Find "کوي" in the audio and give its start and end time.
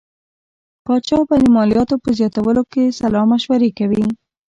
3.79-4.03